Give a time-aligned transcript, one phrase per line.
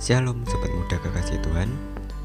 [0.00, 1.68] Shalom Sobat Muda Kekasih Tuhan.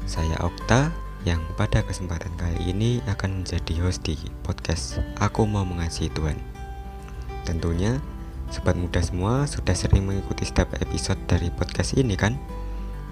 [0.08, 0.88] Saya Okta
[1.28, 4.16] yang pada kesempatan kali ini akan menjadi host di
[4.48, 6.40] podcast Aku Mau Mengasihi Tuhan.
[7.44, 8.00] Tentunya
[8.48, 12.40] Sobat Muda semua sudah sering mengikuti setiap episode dari podcast ini kan?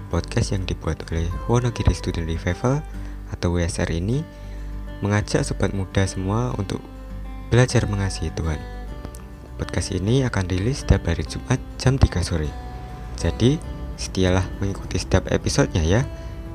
[0.09, 2.81] Podcast yang dibuat oleh Wonogiri Student Revival
[3.37, 4.25] atau WSR ini
[5.05, 6.81] mengajak Sobat Muda semua untuk
[7.53, 8.57] belajar mengasihi Tuhan.
[9.61, 12.49] Podcast ini akan rilis setiap hari Jumat jam 3 sore.
[13.21, 16.01] Jadi Setialah mengikuti setiap episodenya ya.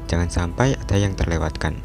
[0.06, 1.80] Jangan sampai ada yang terlewatkan.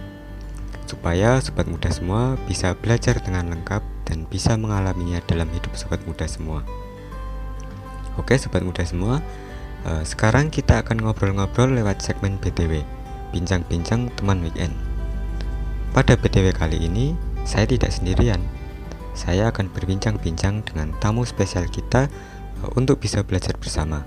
[0.86, 6.30] Supaya sobat muda semua bisa belajar dengan lengkap Dan bisa mengalaminya dalam hidup sobat muda
[6.30, 6.62] semua.
[8.22, 9.20] Oke sobat muda semua
[9.84, 12.86] uh, Sekarang kita akan ngobrol-ngobrol lewat segmen BTW
[13.34, 14.78] Bincang-bincang teman weekend.
[15.92, 17.17] Pada BTW kali ini
[17.50, 18.45] Saya tidak sendirian.
[19.17, 22.14] Saya akan berbincang-bincang dengan tamu spesial kita
[22.62, 24.06] uh, Untuk bisa belajar bersama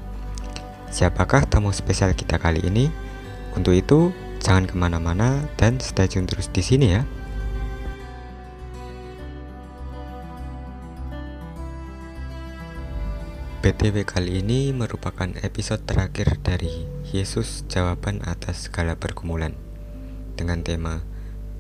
[0.89, 2.89] Siapakah tamu spesial kita kali ini?
[3.53, 4.09] Untuk itu,
[4.41, 7.05] jangan ke mana-mana dan stay tune terus di sini ya.
[13.61, 19.53] BTW kali ini merupakan episode terakhir dari Yesus jawaban atas segala pergumulan
[20.41, 21.05] dengan tema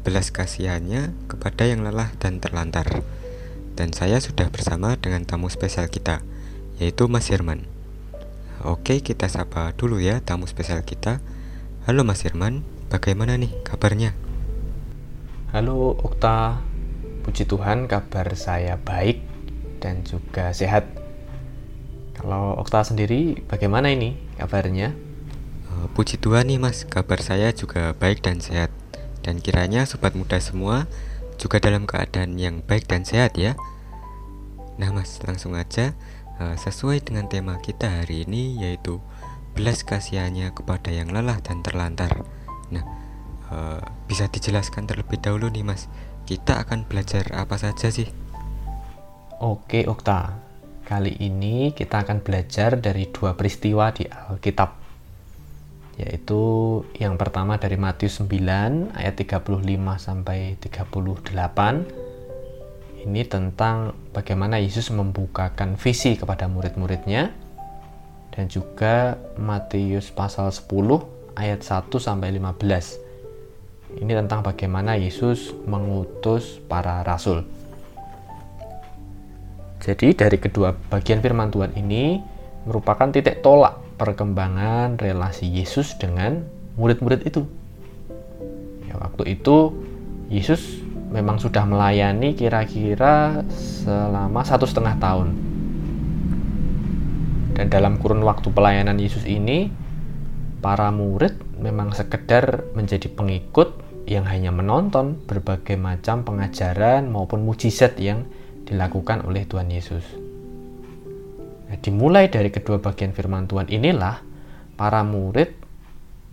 [0.08, 3.04] belas kasihannya kepada yang lelah dan terlantar.
[3.76, 6.24] Dan saya sudah bersama dengan tamu spesial kita,
[6.80, 7.77] yaitu Mas Herman.
[8.66, 11.22] Oke, kita sapa dulu ya tamu spesial kita.
[11.86, 14.18] Halo Mas Firman, bagaimana nih kabarnya?
[15.54, 16.58] Halo Okta,
[17.22, 19.22] puji Tuhan kabar saya baik
[19.78, 20.90] dan juga sehat.
[22.18, 24.90] Kalau Okta sendiri bagaimana ini kabarnya?
[25.70, 28.74] Uh, puji Tuhan nih Mas, kabar saya juga baik dan sehat.
[29.22, 30.90] Dan kiranya sobat muda semua
[31.38, 33.54] juga dalam keadaan yang baik dan sehat ya.
[34.82, 39.02] Nah Mas, langsung aja Eh, sesuai dengan tema kita hari ini yaitu
[39.58, 42.22] belas kasihannya kepada yang lelah dan terlantar.
[42.70, 42.86] Nah,
[44.06, 45.90] bisa dijelaskan terlebih dahulu nih Mas,
[46.30, 48.06] kita akan belajar apa saja sih?
[49.42, 50.38] Oke Okta,
[50.86, 54.78] kali ini kita akan belajar dari dua peristiwa di Alkitab
[55.98, 56.38] yaitu
[56.94, 59.42] yang pertama dari Matius 9 ayat 35
[59.98, 62.07] sampai 38
[63.04, 67.30] ini tentang bagaimana Yesus membukakan visi kepada murid-muridnya
[68.34, 70.66] dan juga Matius pasal 10
[71.38, 74.02] ayat 1 sampai 15.
[74.02, 77.46] Ini tentang bagaimana Yesus mengutus para rasul.
[79.78, 82.18] Jadi dari kedua bagian firman Tuhan ini
[82.66, 86.42] merupakan titik tolak perkembangan relasi Yesus dengan
[86.74, 87.46] murid-murid itu.
[88.90, 89.74] Ya, waktu itu
[90.28, 95.28] Yesus memang sudah melayani kira-kira selama satu setengah tahun.
[97.58, 99.66] Dan dalam kurun waktu pelayanan Yesus ini,
[100.62, 103.74] para murid memang sekedar menjadi pengikut
[104.08, 108.24] yang hanya menonton berbagai macam pengajaran maupun mujizat yang
[108.64, 110.04] dilakukan oleh Tuhan Yesus.
[111.68, 114.24] Nah, dimulai dari kedua bagian firman Tuhan inilah
[114.78, 115.52] para murid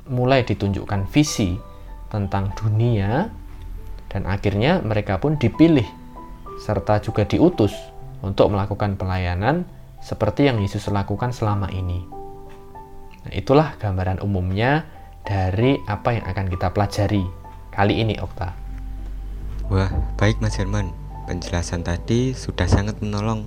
[0.07, 1.57] mulai ditunjukkan visi
[2.07, 3.27] tentang dunia
[4.15, 5.83] dan akhirnya mereka pun dipilih
[6.55, 7.75] serta juga diutus
[8.23, 9.67] untuk melakukan pelayanan
[9.99, 11.99] seperti yang Yesus lakukan selama ini.
[13.27, 14.87] Nah, itulah gambaran umumnya
[15.27, 17.27] dari apa yang akan kita pelajari
[17.75, 18.55] kali ini, Okta.
[19.67, 20.95] Wah, baik Mas Herman.
[21.27, 23.43] Penjelasan tadi sudah sangat menolong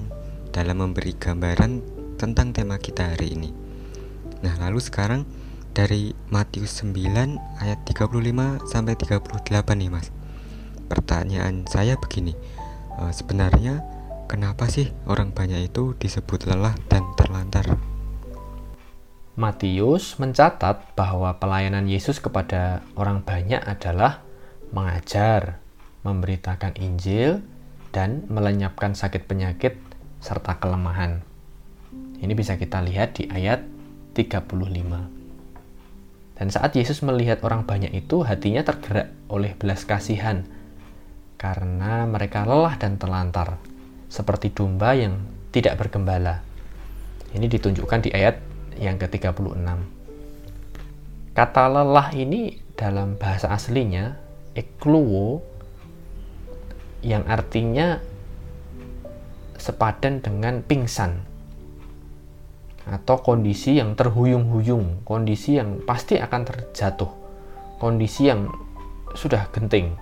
[0.52, 1.80] dalam memberi gambaran
[2.20, 3.54] tentang tema kita hari ini.
[4.44, 5.24] Nah, lalu sekarang
[5.72, 10.17] dari Matius 9 ayat 35 sampai 38 nih, Mas.
[10.88, 12.32] Pertanyaan saya begini,
[12.96, 13.84] e, sebenarnya
[14.24, 17.76] kenapa sih orang banyak itu disebut lelah dan terlantar?
[19.38, 24.26] Matius mencatat bahwa pelayanan Yesus kepada orang banyak adalah
[24.74, 25.62] mengajar,
[26.02, 27.44] memberitakan Injil,
[27.94, 29.78] dan melenyapkan sakit penyakit
[30.18, 31.22] serta kelemahan.
[32.18, 33.62] Ini bisa kita lihat di ayat
[34.18, 35.18] 35.
[36.38, 40.46] Dan saat Yesus melihat orang banyak itu, hatinya tergerak oleh belas kasihan
[41.38, 43.62] karena mereka lelah dan terlantar,
[44.10, 45.22] seperti domba yang
[45.54, 46.42] tidak bergembala.
[47.30, 48.42] Ini ditunjukkan di ayat
[48.82, 49.62] yang ke-36.
[51.32, 54.18] Kata lelah ini dalam bahasa aslinya
[54.58, 55.38] ekluo
[57.06, 58.02] yang artinya
[59.54, 61.22] sepadan dengan pingsan
[62.88, 67.10] atau kondisi yang terhuyung-huyung, kondisi yang pasti akan terjatuh,
[67.78, 68.50] kondisi yang
[69.14, 69.94] sudah genting,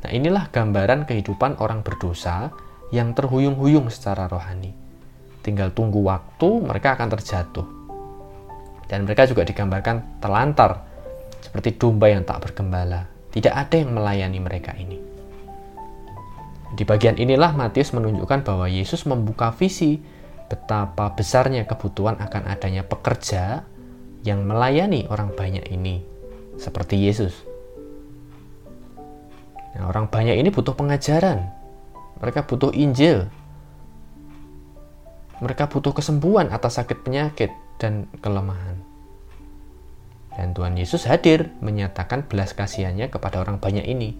[0.00, 2.48] Nah, inilah gambaran kehidupan orang berdosa
[2.90, 4.72] yang terhuyung-huyung secara rohani.
[5.40, 7.66] Tinggal tunggu waktu, mereka akan terjatuh.
[8.88, 10.84] Dan mereka juga digambarkan terlantar,
[11.40, 13.06] seperti domba yang tak bergembala.
[13.30, 14.98] Tidak ada yang melayani mereka ini.
[16.70, 19.98] Di bagian inilah Matius menunjukkan bahwa Yesus membuka visi
[20.50, 23.62] betapa besarnya kebutuhan akan adanya pekerja
[24.26, 26.02] yang melayani orang banyak ini,
[26.58, 27.49] seperti Yesus.
[29.76, 31.46] Nah, orang banyak ini butuh pengajaran,
[32.18, 33.30] mereka butuh Injil,
[35.40, 37.50] mereka butuh kesembuhan atas sakit penyakit
[37.80, 38.76] dan kelemahan.
[40.36, 44.14] Dan Tuhan Yesus hadir menyatakan belas kasihannya kepada orang banyak ini.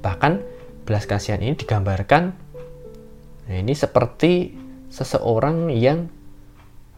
[0.00, 0.32] Bahkan
[0.86, 2.46] belas kasihan ini digambarkan
[3.46, 4.58] nah ini seperti
[4.90, 6.10] seseorang yang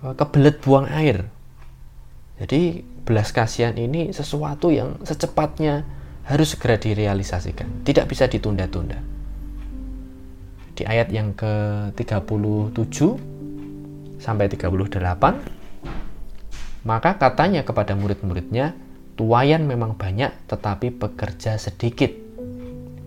[0.05, 1.29] eh, kebelet buang air.
[2.41, 5.85] Jadi belas kasihan ini sesuatu yang secepatnya
[6.29, 9.01] harus segera direalisasikan, tidak bisa ditunda-tunda.
[10.77, 12.99] Di ayat yang ke-37
[14.21, 15.59] sampai 38
[16.87, 18.73] maka katanya kepada murid-muridnya,
[19.19, 22.15] tuayan memang banyak tetapi pekerja sedikit.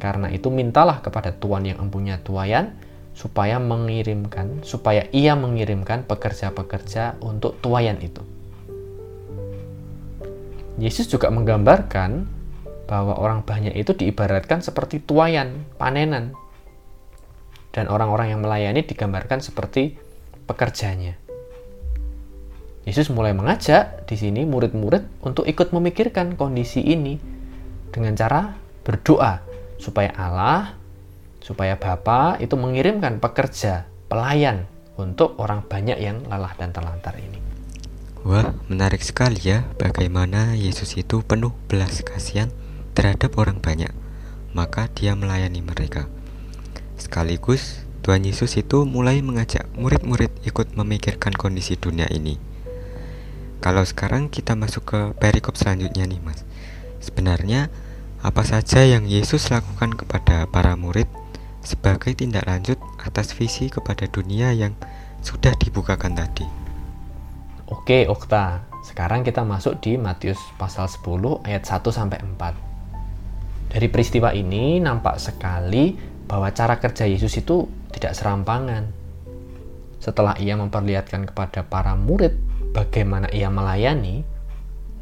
[0.01, 2.75] Karena itu mintalah kepada tuan yang empunya tuayan
[3.13, 8.21] supaya mengirimkan supaya ia mengirimkan pekerja-pekerja untuk tuayan itu.
[10.81, 12.40] Yesus juga menggambarkan
[12.91, 16.35] bahwa orang banyak itu diibaratkan seperti tuayan, panenan.
[17.71, 19.95] Dan orang-orang yang melayani digambarkan seperti
[20.43, 21.15] pekerjanya.
[22.83, 27.15] Yesus mulai mengajak di sini murid-murid untuk ikut memikirkan kondisi ini
[27.95, 29.39] dengan cara berdoa
[29.79, 30.75] supaya Allah
[31.39, 34.67] supaya Bapak itu mengirimkan pekerja, pelayan
[34.99, 37.39] untuk orang banyak yang lelah dan terlantar ini.
[38.27, 42.51] Wah, menarik sekali ya bagaimana Yesus itu penuh belas kasihan
[43.01, 43.89] terhadap orang banyak,
[44.53, 46.05] maka dia melayani mereka.
[47.01, 52.37] Sekaligus, Tuhan Yesus itu mulai mengajak murid-murid ikut memikirkan kondisi dunia ini.
[53.57, 56.45] Kalau sekarang kita masuk ke perikop selanjutnya nih mas
[57.01, 57.73] Sebenarnya
[58.21, 61.09] apa saja yang Yesus lakukan kepada para murid
[61.65, 64.77] sebagai tindak lanjut atas visi kepada dunia yang
[65.25, 66.45] sudah dibukakan tadi.
[67.65, 68.61] Oke, Okta.
[68.85, 72.70] Sekarang kita masuk di Matius pasal 10 ayat 1 sampai 4.
[73.71, 75.95] Dari peristiwa ini nampak sekali
[76.27, 78.83] bahwa cara kerja Yesus itu tidak serampangan.
[80.03, 82.35] Setelah ia memperlihatkan kepada para murid
[82.75, 84.27] bagaimana ia melayani,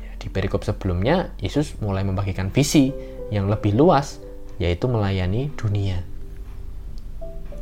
[0.05, 2.93] ya, di perikop sebelumnya Yesus mulai membagikan visi
[3.33, 4.21] yang lebih luas,
[4.61, 6.05] yaitu melayani dunia.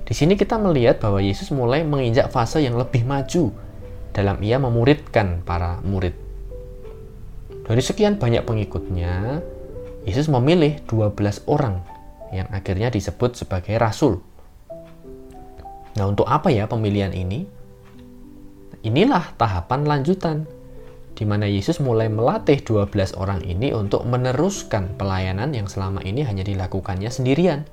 [0.04, 3.56] Di sini kita melihat bahwa Yesus mulai menginjak fase yang lebih maju
[4.12, 6.16] dalam ia memuridkan para murid.
[7.68, 9.44] Dari sekian banyak pengikutnya,
[10.08, 11.84] Yesus memilih 12 orang
[12.32, 14.24] yang akhirnya disebut sebagai rasul.
[16.00, 17.44] Nah, untuk apa ya pemilihan ini?
[18.88, 20.48] Inilah tahapan lanjutan
[21.18, 26.48] di mana Yesus mulai melatih 12 orang ini untuk meneruskan pelayanan yang selama ini hanya
[26.48, 27.68] dilakukannya sendirian.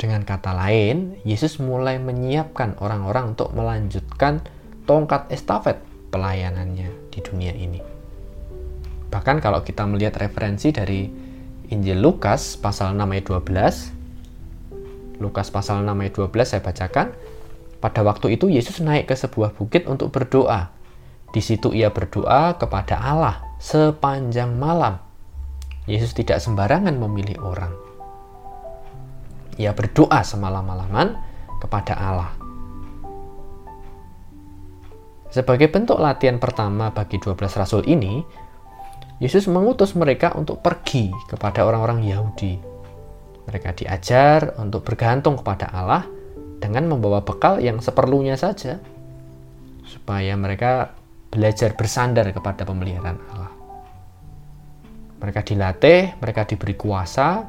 [0.00, 4.42] Dengan kata lain, Yesus mulai menyiapkan orang-orang untuk melanjutkan
[4.90, 5.78] tongkat estafet
[6.10, 7.95] pelayanannya di dunia ini.
[9.16, 11.08] Bahkan kalau kita melihat referensi dari
[11.72, 17.16] Injil Lukas pasal 6 ayat 12, Lukas pasal 6 ayat 12 saya bacakan,
[17.80, 20.68] pada waktu itu Yesus naik ke sebuah bukit untuk berdoa.
[21.32, 25.00] Di situ ia berdoa kepada Allah sepanjang malam.
[25.88, 27.72] Yesus tidak sembarangan memilih orang
[29.56, 31.16] ia berdoa semalam-malaman
[31.64, 32.30] kepada Allah.
[35.32, 38.24] Sebagai bentuk latihan pertama bagi 12 rasul ini,
[39.16, 42.60] Yesus mengutus mereka untuk pergi kepada orang-orang Yahudi.
[43.48, 46.04] Mereka diajar untuk bergantung kepada Allah
[46.60, 48.76] dengan membawa bekal yang seperlunya saja,
[49.88, 50.92] supaya mereka
[51.32, 53.52] belajar bersandar kepada pemeliharaan Allah.
[55.16, 57.40] Mereka dilatih, mereka diberi kuasa,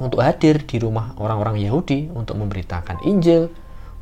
[0.00, 3.52] untuk hadir di rumah orang-orang Yahudi untuk memberitakan Injil,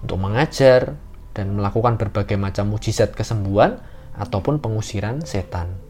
[0.07, 0.95] untuk mengajar,
[1.35, 3.83] dan melakukan berbagai macam mujizat kesembuhan
[4.15, 5.90] ataupun pengusiran setan.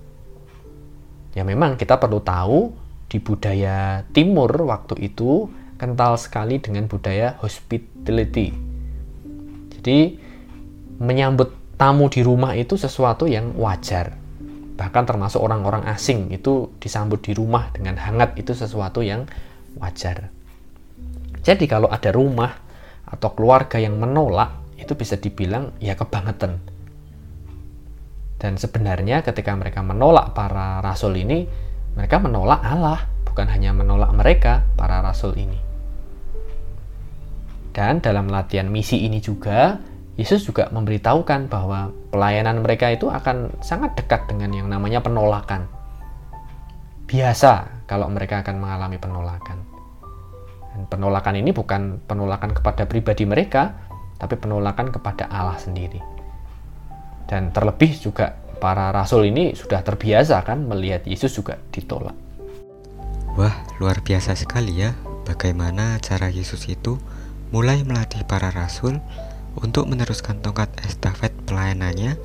[1.35, 2.75] Ya memang kita perlu tahu
[3.11, 8.53] di budaya timur waktu itu kental sekali dengan budaya hospitality.
[9.75, 9.99] Jadi
[11.01, 14.13] menyambut tamu di rumah itu sesuatu yang wajar.
[14.77, 19.25] Bahkan termasuk orang-orang asing itu disambut di rumah dengan hangat itu sesuatu yang
[19.81, 20.29] wajar.
[21.41, 22.53] Jadi kalau ada rumah
[23.09, 26.61] atau keluarga yang menolak, itu bisa dibilang ya kebangetan.
[28.41, 31.45] Dan sebenarnya ketika mereka menolak para rasul ini,
[31.93, 35.61] mereka menolak Allah, bukan hanya menolak mereka, para rasul ini.
[37.77, 39.77] Dan dalam latihan misi ini juga,
[40.17, 45.69] Yesus juga memberitahukan bahwa pelayanan mereka itu akan sangat dekat dengan yang namanya penolakan.
[47.07, 49.59] Biasa kalau mereka akan mengalami penolakan.
[50.71, 53.77] Dan penolakan ini bukan penolakan kepada pribadi mereka,
[54.19, 56.10] tapi penolakan kepada Allah sendiri.
[57.31, 62.19] Dan terlebih juga para rasul ini sudah terbiasa kan melihat Yesus juga ditolak.
[63.39, 66.99] Wah, luar biasa sekali ya bagaimana cara Yesus itu
[67.55, 68.99] mulai melatih para rasul
[69.55, 72.19] untuk meneruskan tongkat estafet pelayanannya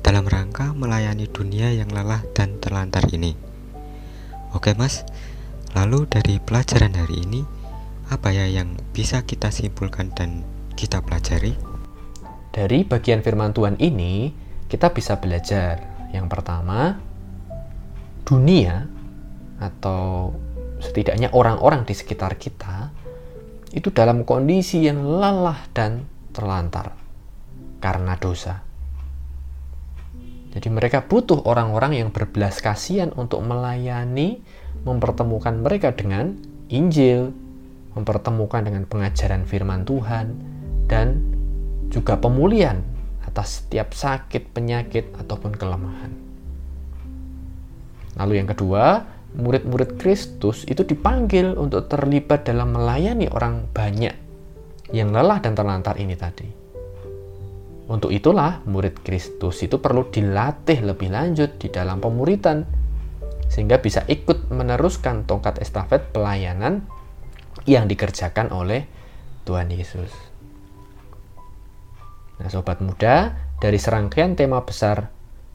[0.00, 3.36] dalam rangka melayani dunia yang lelah dan terlantar ini.
[4.56, 5.04] Oke, Mas.
[5.76, 7.44] Lalu dari pelajaran hari ini,
[8.08, 10.40] apa ya yang bisa kita simpulkan dan
[10.72, 11.52] kita pelajari?
[12.48, 14.32] Dari bagian firman Tuhan ini,
[14.66, 15.82] kita bisa belajar.
[16.10, 16.98] Yang pertama,
[18.26, 18.86] dunia
[19.62, 20.34] atau
[20.82, 22.92] setidaknya orang-orang di sekitar kita
[23.72, 26.92] itu dalam kondisi yang lelah dan terlantar
[27.80, 28.64] karena dosa.
[30.56, 34.40] Jadi mereka butuh orang-orang yang berbelas kasihan untuk melayani,
[34.88, 36.32] mempertemukan mereka dengan
[36.72, 37.28] Injil,
[37.92, 40.32] mempertemukan dengan pengajaran firman Tuhan,
[40.88, 41.20] dan
[41.92, 42.80] juga pemulihan
[43.36, 46.08] atas setiap sakit, penyakit, ataupun kelemahan.
[48.16, 49.04] Lalu yang kedua,
[49.36, 54.16] murid-murid Kristus itu dipanggil untuk terlibat dalam melayani orang banyak
[54.88, 56.48] yang lelah dan terlantar ini tadi.
[57.86, 62.64] Untuk itulah murid Kristus itu perlu dilatih lebih lanjut di dalam pemuritan
[63.52, 66.82] sehingga bisa ikut meneruskan tongkat estafet pelayanan
[67.68, 68.88] yang dikerjakan oleh
[69.44, 70.35] Tuhan Yesus.
[72.36, 75.08] Nah, sobat muda, dari serangkaian tema besar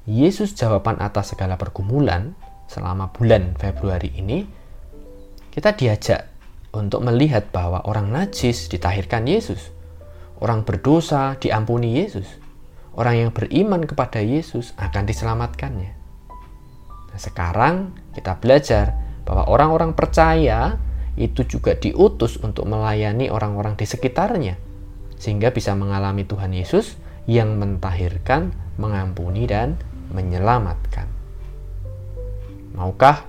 [0.09, 2.33] Yesus jawaban atas segala pergumulan
[2.65, 4.47] selama bulan Februari ini,
[5.53, 6.31] kita diajak
[6.73, 9.81] untuk melihat bahwa orang najis ditahirkan Yesus
[10.41, 12.25] Orang berdosa diampuni Yesus.
[12.97, 15.93] Orang yang beriman kepada Yesus akan diselamatkannya.
[17.13, 20.81] Nah, sekarang kita belajar bahwa orang-orang percaya
[21.13, 24.57] itu juga diutus untuk melayani orang-orang di sekitarnya
[25.21, 26.97] sehingga bisa mengalami Tuhan Yesus
[27.29, 28.49] yang mentahirkan,
[28.81, 29.77] mengampuni dan
[30.09, 31.05] menyelamatkan.
[32.73, 33.21] Maukah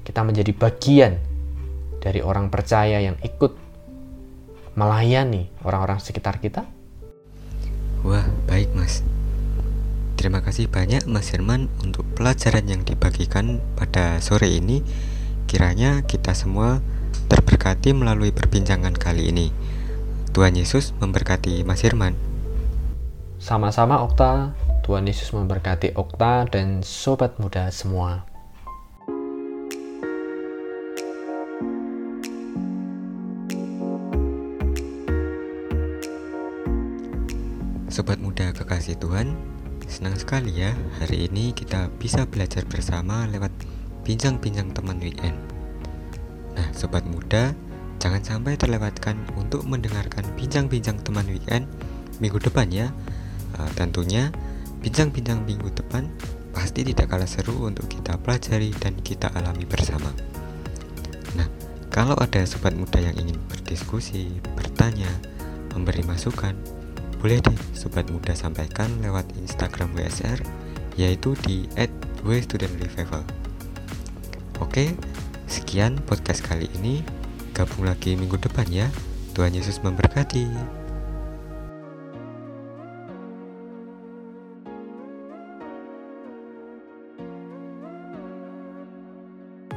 [0.00, 1.20] kita menjadi bagian
[2.00, 3.52] dari orang percaya yang ikut
[4.80, 6.64] melayani orang-orang sekitar kita?
[8.00, 9.04] Wah, baik Mas.
[10.16, 14.80] Terima kasih banyak Mas Herman untuk pelajaran yang dibagikan pada sore ini.
[15.44, 16.80] Kiranya kita semua
[17.28, 19.75] terberkati melalui perbincangan kali ini.
[20.36, 22.12] Tuhan Yesus memberkati Mas Herman.
[23.40, 24.52] Sama-sama Okta,
[24.84, 28.28] Tuhan Yesus memberkati Okta dan sobat muda semua.
[37.88, 39.32] Sobat muda kekasih Tuhan,
[39.88, 43.56] senang sekali ya hari ini kita bisa belajar bersama lewat
[44.04, 45.40] bincang-bincang teman weekend.
[46.52, 47.56] Nah, sobat muda,
[47.98, 51.68] jangan sampai terlewatkan untuk mendengarkan bincang-bincang teman weekend
[52.20, 52.88] minggu depan ya.
[53.56, 54.28] Uh, tentunya
[54.84, 56.08] bincang-bincang minggu depan
[56.52, 60.08] pasti tidak kalah seru untuk kita pelajari dan kita alami bersama.
[61.36, 61.48] Nah,
[61.92, 65.08] kalau ada sobat muda yang ingin berdiskusi, bertanya,
[65.76, 66.56] memberi masukan,
[67.20, 70.40] boleh deh sobat muda sampaikan lewat Instagram WSR
[70.96, 71.68] yaitu di
[72.24, 73.24] @wstudentrevival.
[74.64, 74.96] Oke,
[75.44, 77.04] sekian podcast kali ini.
[77.56, 78.92] Gabung lagi minggu depan ya.
[79.32, 80.44] Tuhan Yesus memberkati.